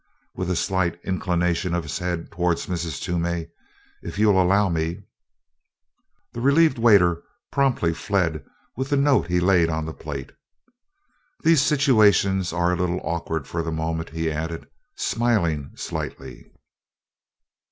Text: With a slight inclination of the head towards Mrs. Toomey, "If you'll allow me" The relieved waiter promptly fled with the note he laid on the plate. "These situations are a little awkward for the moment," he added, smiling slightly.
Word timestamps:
With 0.33 0.49
a 0.49 0.55
slight 0.55 0.99
inclination 1.03 1.75
of 1.75 1.83
the 1.87 2.03
head 2.03 2.31
towards 2.31 2.65
Mrs. 2.65 2.99
Toomey, 3.03 3.49
"If 4.01 4.17
you'll 4.17 4.41
allow 4.41 4.67
me" 4.67 5.03
The 6.33 6.41
relieved 6.41 6.79
waiter 6.79 7.21
promptly 7.51 7.93
fled 7.93 8.43
with 8.75 8.89
the 8.89 8.97
note 8.97 9.27
he 9.27 9.39
laid 9.39 9.69
on 9.69 9.85
the 9.85 9.93
plate. 9.93 10.31
"These 11.43 11.61
situations 11.61 12.51
are 12.51 12.73
a 12.73 12.77
little 12.77 12.99
awkward 13.03 13.47
for 13.47 13.61
the 13.61 13.71
moment," 13.71 14.09
he 14.09 14.31
added, 14.31 14.67
smiling 14.95 15.69
slightly. 15.75 16.51